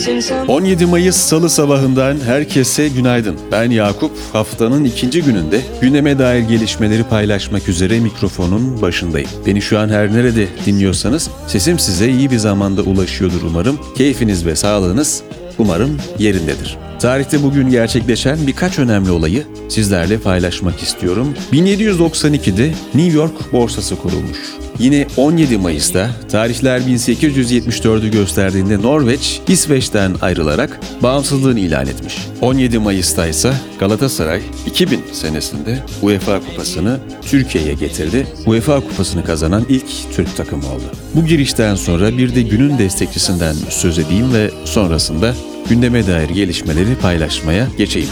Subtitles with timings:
[0.00, 3.36] missing some 17 Mayıs Salı sabahından herkese günaydın.
[3.52, 4.12] Ben Yakup.
[4.32, 9.30] Haftanın ikinci gününde gündeme dair gelişmeleri paylaşmak üzere mikrofonun başındayım.
[9.46, 13.78] Beni şu an her nerede dinliyorsanız sesim size iyi bir zamanda ulaşıyordur umarım.
[13.96, 15.22] Keyfiniz ve sağlığınız
[15.58, 16.78] umarım yerindedir.
[17.00, 21.34] Tarihte bugün gerçekleşen birkaç önemli olayı sizlerle paylaşmak istiyorum.
[21.52, 24.59] 1792'de New York borsası kurulmuş.
[24.80, 32.18] Yine 17 Mayıs'ta tarihler 1874'ü gösterdiğinde Norveç İsveç'ten ayrılarak bağımsızlığını ilan etmiş.
[32.40, 38.26] 17 Mayıs'ta ise Galatasaray 2000 senesinde UEFA Kupası'nı Türkiye'ye getirdi.
[38.46, 40.92] UEFA Kupası'nı kazanan ilk Türk takımı oldu.
[41.14, 45.34] Bu girişten sonra bir de günün destekçisinden söz edeyim ve sonrasında
[45.68, 48.10] gündeme dair gelişmeleri paylaşmaya geçeyim.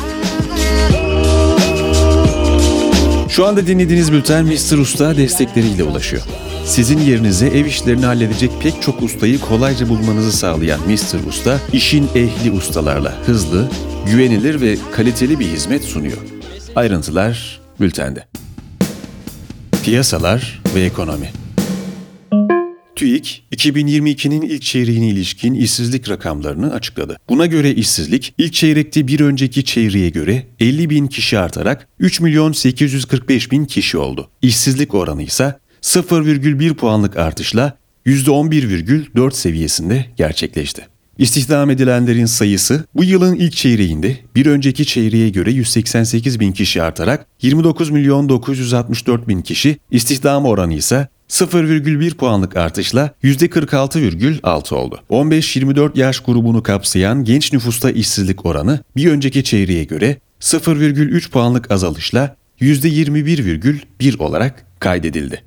[3.39, 4.79] Şu anda dinlediğiniz bülten Mr.
[4.79, 6.23] Usta destekleriyle ulaşıyor.
[6.65, 11.29] Sizin yerinize ev işlerini halledecek pek çok ustayı kolayca bulmanızı sağlayan Mr.
[11.29, 13.69] Usta, işin ehli ustalarla hızlı,
[14.07, 16.19] güvenilir ve kaliteli bir hizmet sunuyor.
[16.77, 18.27] Ayrıntılar bültende.
[19.85, 21.31] Piyasalar ve ekonomi
[22.99, 27.17] TÜİK, 2022'nin ilk çeyreğine ilişkin işsizlik rakamlarını açıkladı.
[27.29, 32.53] Buna göre işsizlik ilk çeyrekte bir önceki çeyreğe göre 50 bin kişi artarak 3 milyon
[32.53, 34.31] 845 bin kişi oldu.
[34.43, 40.87] İşsizlik oranı ise 0,1 puanlık artışla %11,4 seviyesinde gerçekleşti.
[41.19, 47.27] İstihdam edilenlerin sayısı bu yılın ilk çeyreğinde bir önceki çeyreğe göre 188 bin kişi artarak
[47.43, 55.01] 29 milyon 964 bin kişi, istihdam oranı ise 0,1 puanlık artışla %46,6 oldu.
[55.11, 62.37] 15-24 yaş grubunu kapsayan genç nüfusta işsizlik oranı bir önceki çeyreğe göre 0,3 puanlık azalışla
[62.61, 65.45] %21,1 olarak kaydedildi.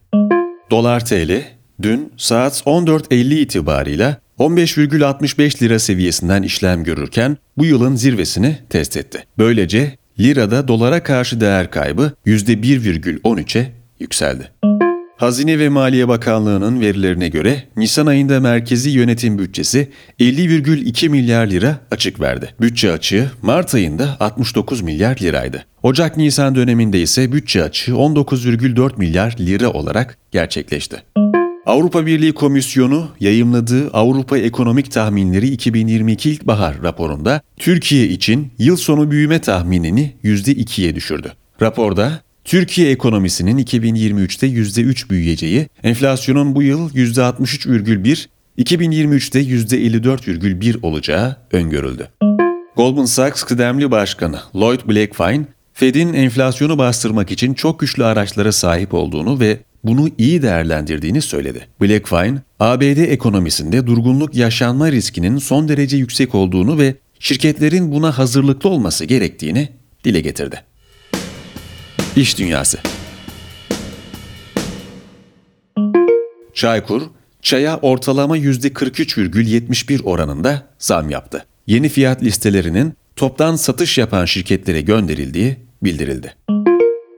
[0.72, 1.42] Dolar TL
[1.82, 9.24] dün saat 14.50 itibarıyla 15,65 lira seviyesinden işlem görürken bu yılın zirvesini test etti.
[9.38, 14.52] Böylece lirada dolara karşı değer kaybı %1,13'e yükseldi.
[15.22, 19.88] Hazine ve Maliye Bakanlığı'nın verilerine göre Nisan ayında merkezi yönetim bütçesi
[20.20, 22.54] 50,2 milyar lira açık verdi.
[22.62, 25.66] Bütçe açığı Mart ayında 69 milyar liraydı.
[25.84, 31.04] Ocak-Nisan döneminde ise bütçe açığı 19,4 milyar lira olarak gerçekleşti.
[31.66, 39.42] Avrupa Birliği Komisyonu yayımladığı Avrupa Ekonomik Tahminleri 2022 İlkbahar raporunda Türkiye için yıl sonu büyüme
[39.42, 41.32] tahminini %2'ye düşürdü.
[41.62, 52.08] Raporda Türkiye ekonomisinin 2023'te %3 büyüyeceği, enflasyonun bu yıl %63,1, 2023'te %54,1 olacağı öngörüldü.
[52.76, 59.40] Goldman Sachs kıdemli başkanı Lloyd Blackfein, Fed'in enflasyonu bastırmak için çok güçlü araçlara sahip olduğunu
[59.40, 61.68] ve bunu iyi değerlendirdiğini söyledi.
[61.82, 69.06] Blackfein, ABD ekonomisinde durgunluk yaşanma riskinin son derece yüksek olduğunu ve şirketlerin buna hazırlıklı olması
[69.06, 69.70] gerektiğini
[70.04, 70.71] dile getirdi.
[72.16, 72.78] İş Dünyası
[76.54, 77.02] Çaykur,
[77.42, 81.46] çaya ortalama %43,71 oranında zam yaptı.
[81.68, 86.36] Yeni fiyat listelerinin toptan satış yapan şirketlere gönderildiği bildirildi.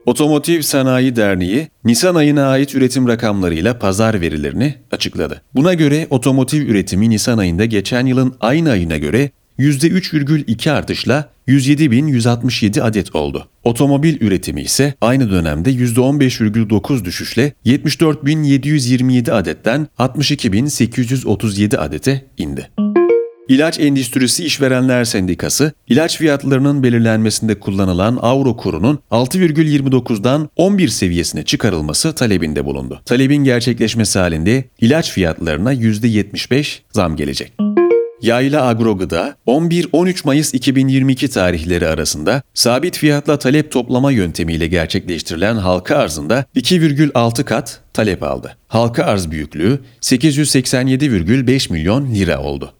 [0.06, 5.42] Otomotiv Sanayi Derneği, Nisan ayına ait üretim rakamlarıyla pazar verilerini açıkladı.
[5.56, 13.16] Buna göre otomotiv üretimi Nisan ayında geçen yılın aynı ayına göre %3,2 artışla 107.167 adet
[13.16, 13.47] oldu.
[13.64, 22.69] Otomobil üretimi ise aynı dönemde %15,9 düşüşle 74.727 adetten 62.837 adete indi.
[23.47, 32.66] İlaç Endüstrisi İşverenler Sendikası, ilaç fiyatlarının belirlenmesinde kullanılan avro kurunun 6,29'dan 11 seviyesine çıkarılması talebinde
[32.66, 33.02] bulundu.
[33.06, 37.53] Talebin gerçekleşmesi halinde ilaç fiyatlarına %75 zam gelecek.
[38.23, 46.45] Yayla Agrogıda 11-13 Mayıs 2022 tarihleri arasında sabit fiyatla talep toplama yöntemiyle gerçekleştirilen halka arzında
[46.56, 48.57] 2,6 kat talep aldı.
[48.67, 52.74] Halka arz büyüklüğü 887,5 milyon lira oldu.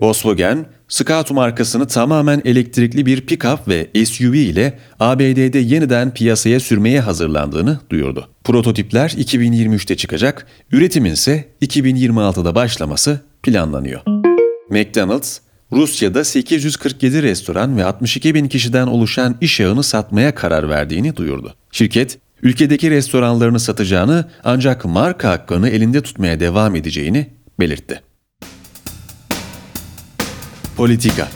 [0.00, 7.78] Volkswagen, Scout markasını tamamen elektrikli bir pick-up ve SUV ile ABD'de yeniden piyasaya sürmeye hazırlandığını
[7.90, 8.28] duyurdu.
[8.44, 14.17] Prototipler 2023'te çıkacak, üretimin ise 2026'da başlaması planlanıyor.
[14.70, 15.38] McDonald's,
[15.72, 21.54] Rusya'da 847 restoran ve 62 bin kişiden oluşan iş ağını satmaya karar verdiğini duyurdu.
[21.72, 27.30] Şirket, ülkedeki restoranlarını satacağını ancak marka hakkını elinde tutmaya devam edeceğini
[27.60, 28.02] belirtti.
[30.76, 31.28] Politika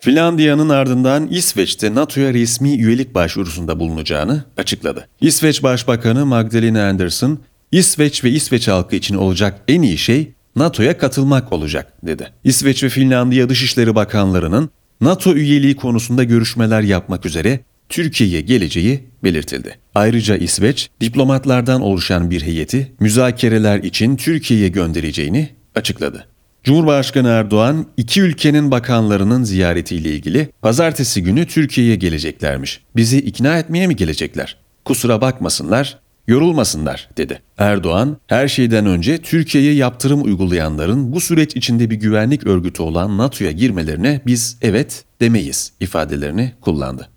[0.00, 5.08] Finlandiya'nın ardından İsveç'te NATO'ya resmi üyelik başvurusunda bulunacağını açıkladı.
[5.20, 7.38] İsveç Başbakanı Magdalena Andersson,
[7.74, 12.30] İsveç ve İsveç halkı için olacak en iyi şey NATO'ya katılmak olacak dedi.
[12.44, 19.78] İsveç ve Finlandiya Dışişleri Bakanlarının NATO üyeliği konusunda görüşmeler yapmak üzere Türkiye'ye geleceği belirtildi.
[19.94, 26.26] Ayrıca İsveç, diplomatlardan oluşan bir heyeti müzakereler için Türkiye'ye göndereceğini açıkladı.
[26.64, 32.80] Cumhurbaşkanı Erdoğan iki ülkenin bakanlarının ziyaretiyle ilgili pazartesi günü Türkiye'ye geleceklermiş.
[32.96, 34.56] Bizi ikna etmeye mi gelecekler?
[34.84, 37.42] Kusura bakmasınlar, yorulmasınlar dedi.
[37.58, 43.50] Erdoğan, her şeyden önce Türkiye'ye yaptırım uygulayanların bu süreç içinde bir güvenlik örgütü olan NATO'ya
[43.50, 47.08] girmelerine biz evet demeyiz ifadelerini kullandı.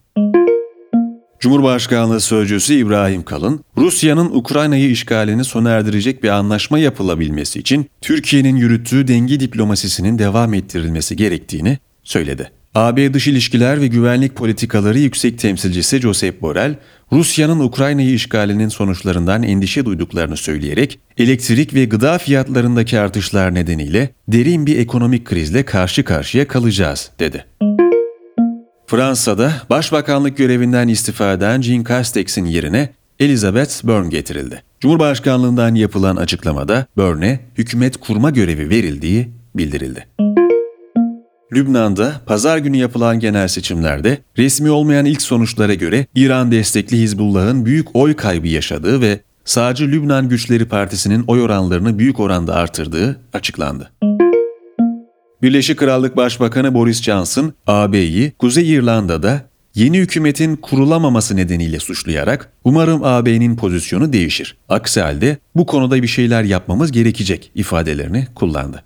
[1.39, 9.07] Cumhurbaşkanlığı Sözcüsü İbrahim Kalın, Rusya'nın Ukrayna'yı işgalini sona erdirecek bir anlaşma yapılabilmesi için Türkiye'nin yürüttüğü
[9.07, 12.51] denge diplomasisinin devam ettirilmesi gerektiğini söyledi.
[12.77, 16.75] AB Dış İlişkiler ve Güvenlik Politikaları Yüksek Temsilcisi Josep Borrell,
[17.11, 24.79] Rusya'nın Ukrayna'yı işgalinin sonuçlarından endişe duyduklarını söyleyerek elektrik ve gıda fiyatlarındaki artışlar nedeniyle derin bir
[24.79, 27.45] ekonomik krizle karşı karşıya kalacağız dedi.
[28.87, 32.89] Fransa'da başbakanlık görevinden istifa eden Jean Castex'in yerine
[33.19, 34.63] Elizabeth Byrne getirildi.
[34.79, 40.07] Cumhurbaşkanlığından yapılan açıklamada Byrne'e hükümet kurma görevi verildiği bildirildi.
[41.53, 47.95] Lübnan'da pazar günü yapılan genel seçimlerde resmi olmayan ilk sonuçlara göre İran destekli Hizbullah'ın büyük
[47.95, 53.91] oy kaybı yaşadığı ve sağcı Lübnan Güçleri Partisi'nin oy oranlarını büyük oranda artırdığı açıklandı.
[55.41, 59.41] Birleşik Krallık Başbakanı Boris Johnson, AB'yi Kuzey İrlanda'da
[59.75, 64.57] yeni hükümetin kurulamaması nedeniyle suçlayarak umarım AB'nin pozisyonu değişir.
[64.69, 68.83] Aksi halde bu konuda bir şeyler yapmamız gerekecek ifadelerini kullandı.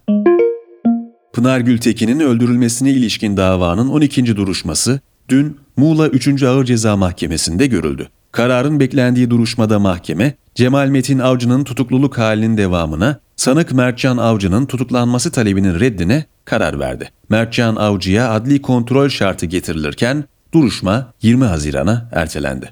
[1.33, 4.35] Pınar Gültekin'in öldürülmesine ilişkin davanın 12.
[4.35, 4.99] duruşması
[5.29, 6.43] dün Muğla 3.
[6.43, 8.07] Ağır Ceza Mahkemesi'nde görüldü.
[8.31, 15.79] Kararın beklendiği duruşmada mahkeme, Cemal Metin Avcı'nın tutukluluk halinin devamına, sanık Mertcan Avcı'nın tutuklanması talebinin
[15.79, 17.09] reddine karar verdi.
[17.29, 20.23] Mertcan Avcı'ya adli kontrol şartı getirilirken
[20.53, 22.69] duruşma 20 Haziran'a ertelendi.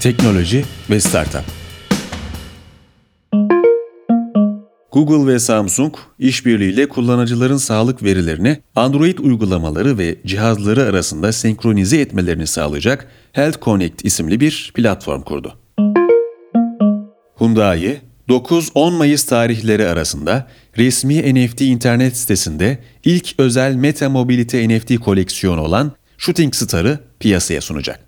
[0.00, 1.61] Teknoloji ve Startup
[4.92, 13.08] Google ve Samsung işbirliğiyle kullanıcıların sağlık verilerini Android uygulamaları ve cihazları arasında senkronize etmelerini sağlayacak
[13.32, 15.58] Health Connect isimli bir platform kurdu.
[17.38, 20.48] Hyundai, 9-10 Mayıs tarihleri arasında
[20.78, 28.00] resmi NFT internet sitesinde ilk özel Meta Mobility NFT koleksiyonu olan Shooting Star'ı piyasaya sunacak.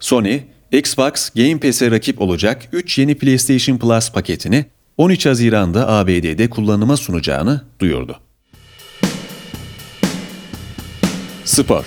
[0.00, 0.40] Sony,
[0.72, 4.64] Xbox Game Pass'e rakip olacak 3 yeni PlayStation Plus paketini
[4.96, 8.16] 13 Haziran'da ABD'de kullanıma sunacağını duyurdu.
[11.44, 11.84] Spor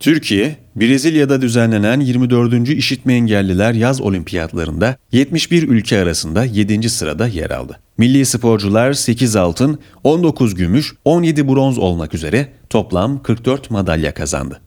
[0.00, 2.68] Türkiye, Brezilya'da düzenlenen 24.
[2.68, 6.90] İşitme Engelliler Yaz Olimpiyatlarında 71 ülke arasında 7.
[6.90, 7.80] sırada yer aldı.
[7.98, 14.60] Milli sporcular 8 altın, 19 gümüş, 17 bronz olmak üzere toplam 44 madalya kazandı.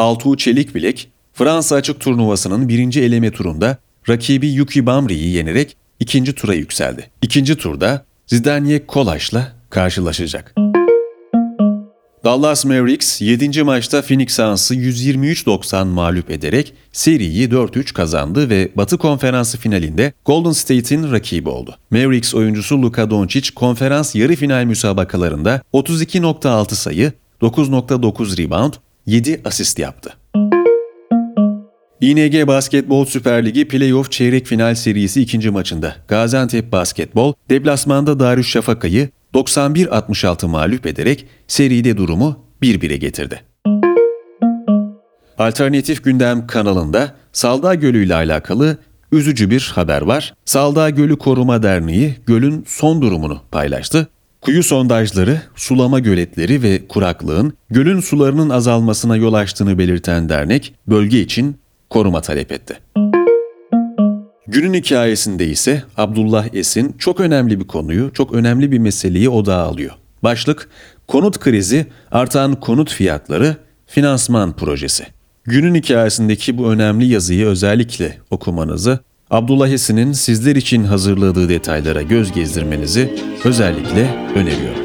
[0.00, 3.76] Altuğ Çelikbilek, Fransa açık turnuvasının birinci eleme turunda
[4.08, 7.10] rakibi Yuki Bamri'yi yenerek ikinci tura yükseldi.
[7.22, 10.54] İkinci turda Zidane Kolaş'la karşılaşacak.
[12.24, 13.62] Dallas Mavericks 7.
[13.62, 21.12] maçta Phoenix Suns'ı 123-90 mağlup ederek seriyi 4-3 kazandı ve Batı Konferansı finalinde Golden State'in
[21.12, 21.76] rakibi oldu.
[21.90, 28.72] Mavericks oyuncusu Luka Doncic konferans yarı final müsabakalarında 32.6 sayı, 9.9 rebound,
[29.10, 30.12] 7 asist yaptı.
[32.00, 40.46] İNG Basketbol Süper Ligi Playoff Çeyrek Final serisi ikinci maçında Gaziantep Basketbol deplasmanda Darüşşafaka'yı 91-66
[40.46, 43.42] mağlup ederek seride durumu 1-1'e getirdi.
[45.38, 48.78] Alternatif Gündem kanalında Salda Gölü ile alakalı
[49.12, 50.34] üzücü bir haber var.
[50.44, 54.08] Salda Gölü Koruma Derneği gölün son durumunu paylaştı.
[54.40, 61.56] Kuyu sondajları, sulama göletleri ve kuraklığın gölün sularının azalmasına yol açtığını belirten dernek bölge için
[61.90, 62.78] koruma talep etti.
[64.46, 69.92] Günün hikayesinde ise Abdullah Esin çok önemli bir konuyu, çok önemli bir meseleyi odağa alıyor.
[70.22, 70.68] Başlık,
[71.08, 73.56] konut krizi, artan konut fiyatları,
[73.86, 75.06] finansman projesi.
[75.44, 78.98] Günün hikayesindeki bu önemli yazıyı özellikle okumanızı,
[79.30, 84.84] Abdullah Esin'in sizler için hazırladığı detaylara göz gezdirmenizi özellikle öneriyorum.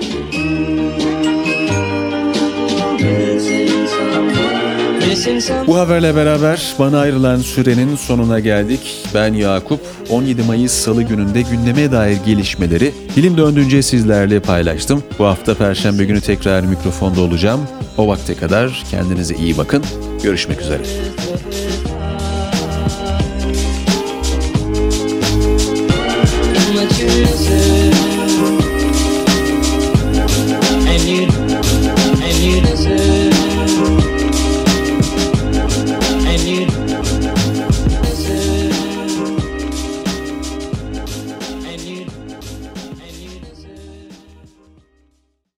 [5.67, 9.03] Bu haberle beraber bana ayrılan sürenin sonuna geldik.
[9.13, 9.79] Ben Yakup.
[10.09, 15.03] 17 Mayıs Salı gününde gündeme dair gelişmeleri dilim döndüğünce sizlerle paylaştım.
[15.19, 17.61] Bu hafta Perşembe günü tekrar mikrofonda olacağım.
[17.97, 19.83] O vakte kadar kendinize iyi bakın.
[20.23, 20.81] Görüşmek üzere.